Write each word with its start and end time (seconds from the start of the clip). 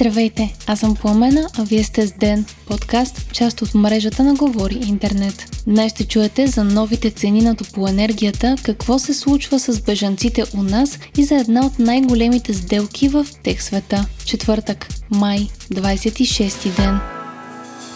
Здравейте, 0.00 0.54
аз 0.66 0.80
съм 0.80 0.96
Пламена, 0.96 1.48
а 1.58 1.64
вие 1.64 1.84
сте 1.84 2.06
с 2.06 2.12
Ден, 2.12 2.44
подкаст, 2.66 3.32
част 3.32 3.62
от 3.62 3.74
мрежата 3.74 4.24
на 4.24 4.34
Говори 4.34 4.80
Интернет. 4.86 5.62
Днес 5.66 5.92
ще 5.92 6.06
чуете 6.06 6.46
за 6.46 6.64
новите 6.64 7.10
цени 7.10 7.42
на 7.42 7.56
топлоенергията, 7.56 8.56
какво 8.62 8.98
се 8.98 9.14
случва 9.14 9.58
с 9.58 9.80
бежанците 9.80 10.44
у 10.56 10.62
нас 10.62 10.98
и 11.16 11.24
за 11.24 11.34
една 11.34 11.66
от 11.66 11.78
най-големите 11.78 12.54
сделки 12.54 13.08
в 13.08 13.26
тех 13.42 13.62
света. 13.62 14.06
Четвъртък, 14.24 14.88
май, 15.10 15.48
26 15.72 16.76
ден. 16.76 17.17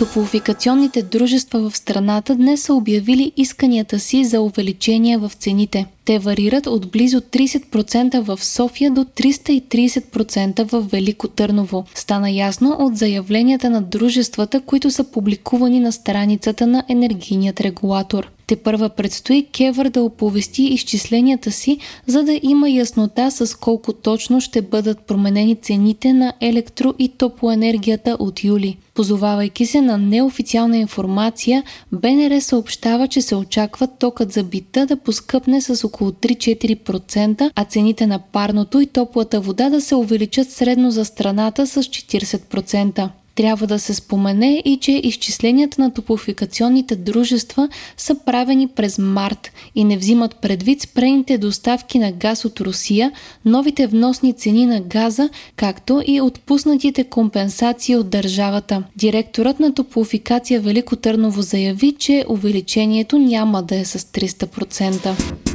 Топлофикационните 0.00 1.02
дружества 1.02 1.70
в 1.70 1.76
страната 1.76 2.34
днес 2.34 2.62
са 2.62 2.74
обявили 2.74 3.32
исканията 3.36 3.98
си 3.98 4.24
за 4.24 4.40
увеличение 4.40 5.18
в 5.18 5.32
цените. 5.34 5.86
Те 6.04 6.18
варират 6.18 6.66
от 6.66 6.90
близо 6.90 7.20
30% 7.20 8.20
в 8.20 8.44
София 8.44 8.90
до 8.90 9.04
330% 9.04 10.64
в 10.64 10.80
Велико 10.80 11.28
Търново. 11.28 11.84
Стана 11.94 12.30
ясно 12.30 12.76
от 12.78 12.96
заявленията 12.96 13.70
на 13.70 13.82
дружествата, 13.82 14.60
които 14.60 14.90
са 14.90 15.04
публикувани 15.04 15.80
на 15.80 15.92
страницата 15.92 16.66
на 16.66 16.84
енергийният 16.88 17.60
регулатор. 17.60 18.30
Те 18.50 18.56
първа 18.56 18.88
предстои 18.88 19.46
Кевър 19.52 19.88
да 19.88 20.02
оповести 20.02 20.62
изчисленията 20.62 21.52
си, 21.52 21.78
за 22.06 22.22
да 22.22 22.40
има 22.42 22.70
яснота 22.70 23.30
с 23.30 23.58
колко 23.58 23.92
точно 23.92 24.40
ще 24.40 24.62
бъдат 24.62 25.00
променени 25.00 25.56
цените 25.56 26.12
на 26.12 26.32
електро- 26.42 26.94
и 26.98 27.08
топлоенергията 27.08 28.16
от 28.18 28.44
юли. 28.44 28.76
Позовавайки 28.94 29.66
се 29.66 29.80
на 29.80 29.98
неофициална 29.98 30.76
информация, 30.76 31.62
БНР 31.92 32.40
съобщава, 32.40 33.08
че 33.08 33.22
се 33.22 33.34
очаква 33.34 33.86
токът 33.86 34.32
за 34.32 34.42
бита 34.42 34.86
да 34.86 34.96
поскъпне 34.96 35.60
с 35.60 35.84
около 35.84 36.10
3-4%, 36.10 37.50
а 37.54 37.64
цените 37.64 38.06
на 38.06 38.18
парното 38.18 38.80
и 38.80 38.86
топлата 38.86 39.40
вода 39.40 39.70
да 39.70 39.80
се 39.80 39.94
увеличат 39.94 40.50
средно 40.50 40.90
за 40.90 41.04
страната 41.04 41.66
с 41.66 41.82
40%. 41.82 43.08
Трябва 43.40 43.66
да 43.66 43.78
се 43.78 43.94
спомене 43.94 44.62
и, 44.64 44.78
че 44.80 44.92
изчисленията 44.92 45.80
на 45.80 45.92
топофикационните 45.94 46.96
дружества 46.96 47.68
са 47.96 48.14
правени 48.26 48.68
през 48.68 48.98
март 48.98 49.52
и 49.74 49.84
не 49.84 49.96
взимат 49.96 50.36
предвид 50.36 50.82
спрените 50.82 51.38
доставки 51.38 51.98
на 51.98 52.12
газ 52.12 52.44
от 52.44 52.60
Русия, 52.60 53.12
новите 53.44 53.86
вносни 53.86 54.32
цени 54.32 54.66
на 54.66 54.80
газа, 54.80 55.28
както 55.56 56.02
и 56.06 56.20
отпуснатите 56.20 57.04
компенсации 57.04 57.96
от 57.96 58.10
държавата. 58.10 58.82
Директорът 58.96 59.60
на 59.60 59.74
топофикация 59.74 60.60
Велико 60.60 60.96
Търново 60.96 61.42
заяви, 61.42 61.94
че 61.98 62.24
увеличението 62.28 63.18
няма 63.18 63.62
да 63.62 63.76
е 63.76 63.84
с 63.84 63.98
300% 63.98 65.49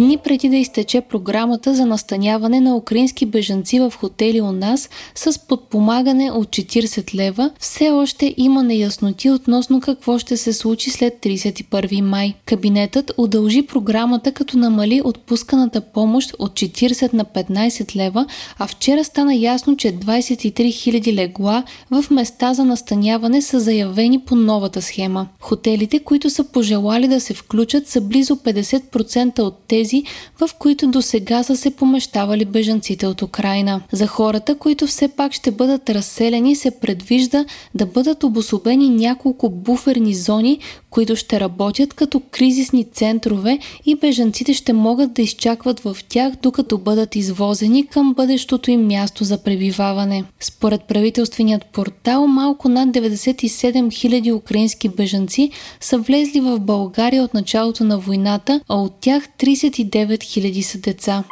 дни 0.00 0.16
преди 0.16 0.48
да 0.48 0.56
изтече 0.56 1.00
програмата 1.00 1.74
за 1.74 1.86
настаняване 1.86 2.60
на 2.60 2.76
украински 2.76 3.26
бежанци 3.26 3.80
в 3.80 3.92
хотели 4.00 4.40
у 4.40 4.52
нас 4.52 4.90
с 5.14 5.38
подпомагане 5.46 6.30
от 6.30 6.48
40 6.48 7.14
лева, 7.14 7.50
все 7.58 7.90
още 7.90 8.34
има 8.36 8.62
неясноти 8.62 9.30
относно 9.30 9.80
какво 9.80 10.18
ще 10.18 10.36
се 10.36 10.52
случи 10.52 10.90
след 10.90 11.14
31 11.14 12.00
май. 12.00 12.34
Кабинетът 12.46 13.12
удължи 13.16 13.62
програмата 13.62 14.32
като 14.32 14.58
намали 14.58 15.02
отпусканата 15.04 15.80
помощ 15.80 16.34
от 16.38 16.52
40 16.52 17.12
на 17.12 17.24
15 17.24 17.96
лева, 17.96 18.26
а 18.58 18.66
вчера 18.66 19.04
стана 19.04 19.34
ясно, 19.34 19.76
че 19.76 19.92
23 19.92 20.50
000 20.52 21.14
легла 21.14 21.62
в 21.90 22.04
места 22.10 22.54
за 22.54 22.64
настаняване 22.64 23.42
са 23.42 23.60
заявени 23.60 24.20
по 24.20 24.34
новата 24.34 24.82
схема. 24.82 25.28
Хотелите, 25.40 25.98
които 25.98 26.30
са 26.30 26.44
пожелали 26.44 27.08
да 27.08 27.20
се 27.20 27.34
включат, 27.34 27.88
са 27.88 28.00
близо 28.00 28.36
50% 28.36 29.38
от 29.38 29.58
тези, 29.68 29.89
тези, 29.90 30.02
в 30.40 30.50
които 30.58 30.86
до 30.86 31.02
сега 31.02 31.42
са 31.42 31.56
се 31.56 31.70
помещавали 31.70 32.44
бежанците 32.44 33.06
от 33.06 33.22
Украина. 33.22 33.80
За 33.92 34.06
хората, 34.06 34.54
които 34.54 34.86
все 34.86 35.08
пак 35.08 35.32
ще 35.32 35.50
бъдат 35.50 35.90
разселени, 35.90 36.56
се 36.56 36.70
предвижда 36.70 37.44
да 37.74 37.86
бъдат 37.86 38.24
обособени 38.24 38.88
няколко 38.88 39.50
буферни 39.50 40.14
зони, 40.14 40.58
които 40.90 41.16
ще 41.16 41.40
работят 41.40 41.94
като 41.94 42.22
кризисни 42.30 42.84
центрове 42.84 43.58
и 43.86 43.94
бежанците 43.94 44.54
ще 44.54 44.72
могат 44.72 45.12
да 45.12 45.22
изчакват 45.22 45.80
в 45.80 45.96
тях, 46.08 46.32
докато 46.42 46.78
бъдат 46.78 47.16
извозени 47.16 47.86
към 47.86 48.14
бъдещото 48.14 48.70
им 48.70 48.86
място 48.86 49.24
за 49.24 49.42
пребиваване. 49.42 50.24
Според 50.40 50.84
правителственият 50.84 51.64
портал, 51.64 52.26
малко 52.26 52.68
над 52.68 52.88
97 52.88 53.88
000 53.88 54.34
украински 54.34 54.88
бежанци 54.88 55.50
са 55.80 55.98
влезли 55.98 56.40
в 56.40 56.60
България 56.60 57.22
от 57.22 57.34
началото 57.34 57.84
на 57.84 57.98
войната, 57.98 58.60
а 58.68 58.76
от 58.76 58.92
тях 59.00 59.28
39 59.38 60.16
000 60.16 60.60
са 60.62 60.78
деца. 60.78 61.24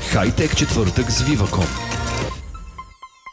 Хайтек 0.00 0.56
четвъртък 0.56 1.10
с 1.10 1.22
Viva.com 1.22 1.68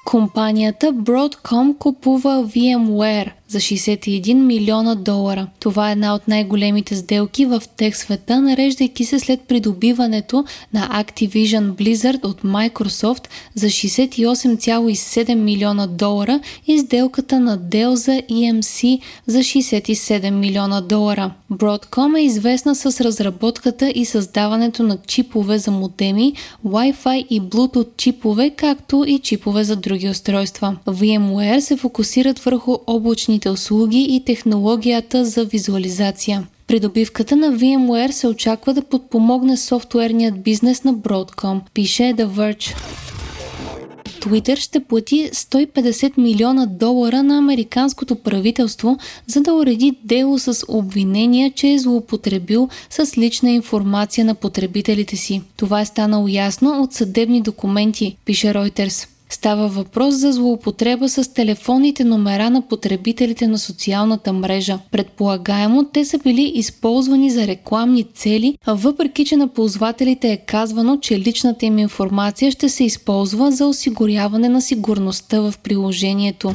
Компанията 0.06 0.94
Broadcom 0.94 1.78
купува 1.78 2.44
VMware– 2.48 3.32
за 3.52 3.60
61 3.60 4.34
милиона 4.34 4.96
долара. 4.96 5.48
Това 5.60 5.90
е 5.90 5.92
една 5.92 6.16
от 6.16 6.28
най-големите 6.28 6.96
сделки 6.96 7.46
в 7.46 7.64
тех 7.78 7.98
света, 7.98 8.42
нареждайки 8.42 9.06
се 9.06 9.20
след 9.20 9.42
придобиването 9.42 10.46
на 10.74 11.04
Activision 11.04 11.72
Blizzard 11.72 12.26
от 12.26 12.42
Microsoft 12.42 13.28
за 13.56 13.68
68,7 13.68 15.36
милиона 15.36 15.88
долара 15.88 16.40
и 16.68 16.80
сделката 16.80 17.40
на 17.40 17.60
Dell 17.60 17.94
за 17.94 18.12
EMC 18.12 19.00
за 19.28 19.40
67 19.40 20.30
милиона 20.30 20.82
долара. 20.82 21.32
Broadcom 21.52 22.20
е 22.20 22.24
известна 22.24 22.76
с 22.76 23.02
разработката 23.02 23.92
и 23.96 24.06
създаването 24.06 24.84
на 24.84 24.98
чипове 25.08 25.58
за 25.58 25.72
модеми, 25.72 26.34
Wi-Fi 26.66 27.28
и 27.30 27.42
Bluetooth 27.42 27.88
чипове, 27.98 28.50
както 28.50 29.04
и 29.08 29.20
чипове 29.20 29.64
за 29.64 29.76
други 29.76 30.10
устройства. 30.10 30.78
VMware 30.86 31.60
се 31.60 31.78
фокусират 31.78 32.40
върху 32.40 32.78
облачни 32.88 33.40
мобилните 33.42 33.50
услуги 33.50 34.08
и 34.10 34.24
технологията 34.26 35.26
за 35.26 35.46
визуализация. 35.46 36.48
Придобивката 36.68 37.36
на 37.36 37.48
VMware 37.48 38.12
се 38.12 38.28
очаква 38.28 38.74
да 38.74 38.82
подпомогне 38.82 39.58
софтуерният 39.58 40.44
бизнес 40.44 40.84
на 40.84 40.94
Broadcom, 40.94 41.62
пише 41.74 42.04
The 42.04 42.26
Verge. 42.26 42.76
Twitter 44.22 44.56
ще 44.56 44.80
плати 44.80 45.30
150 45.34 46.18
милиона 46.18 46.66
долара 46.66 47.24
на 47.24 47.38
американското 47.38 48.16
правителство, 48.16 48.98
за 49.28 49.42
да 49.42 49.54
уреди 49.54 49.98
дело 50.04 50.40
с 50.40 50.66
обвинения, 50.68 51.52
че 51.52 51.68
е 51.68 51.80
злоупотребил 51.80 52.70
с 52.90 53.18
лична 53.18 53.52
информация 53.52 54.26
на 54.26 54.36
потребителите 54.36 55.16
си. 55.16 55.42
Това 55.58 55.82
е 55.82 55.86
станало 55.86 56.28
ясно 56.28 56.84
от 56.84 56.94
съдебни 56.94 57.42
документи, 57.42 58.18
пише 58.26 58.48
Reuters. 58.48 59.08
Става 59.32 59.68
въпрос 59.68 60.16
за 60.16 60.32
злоупотреба 60.32 61.10
с 61.10 61.34
телефонните 61.34 62.04
номера 62.04 62.50
на 62.50 62.62
потребителите 62.62 63.48
на 63.48 63.60
социалната 63.60 64.34
мрежа. 64.34 64.80
Предполагаемо 64.92 65.86
те 65.94 66.06
са 66.06 66.18
били 66.18 66.52
използвани 66.56 67.32
за 67.32 67.48
рекламни 67.48 68.04
цели, 68.04 68.58
а 68.66 68.74
въпреки 68.74 69.26
че 69.26 69.38
на 69.38 69.48
ползвателите 69.48 70.28
е 70.32 70.38
казвано, 70.38 70.98
че 70.98 71.20
личната 71.20 71.66
им 71.66 71.78
информация 71.78 72.52
ще 72.52 72.70
се 72.70 72.84
използва 72.84 73.52
за 73.52 73.66
осигуряване 73.68 74.50
на 74.50 74.62
сигурността 74.62 75.40
в 75.40 75.54
приложението. 75.64 76.54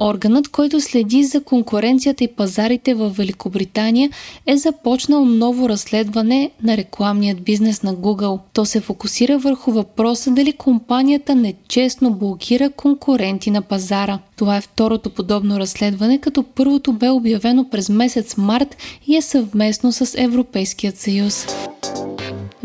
Органът, 0.00 0.48
който 0.48 0.80
следи 0.80 1.24
за 1.24 1.44
конкуренцията 1.44 2.24
и 2.24 2.28
пазарите 2.28 2.94
в 2.94 3.10
Великобритания, 3.10 4.10
е 4.46 4.56
започнал 4.56 5.24
ново 5.24 5.68
разследване 5.68 6.50
на 6.62 6.76
рекламният 6.76 7.42
бизнес 7.42 7.82
на 7.82 7.94
Google. 7.94 8.38
То 8.52 8.64
се 8.64 8.80
фокусира 8.80 9.38
върху 9.38 9.72
въпроса 9.72 10.30
дали 10.30 10.52
компанията 10.52 11.34
нечестно 11.34 12.14
блокира 12.14 12.70
конкуренти 12.70 13.50
на 13.50 13.62
пазара. 13.62 14.18
Това 14.36 14.56
е 14.56 14.60
второто 14.60 15.10
подобно 15.10 15.58
разследване, 15.60 16.18
като 16.18 16.42
първото 16.42 16.92
бе 16.92 17.08
обявено 17.08 17.70
през 17.70 17.88
месец 17.88 18.36
март 18.36 18.76
и 19.06 19.16
е 19.16 19.22
съвместно 19.22 19.92
с 19.92 20.14
Европейският 20.18 20.98
съюз. 20.98 21.46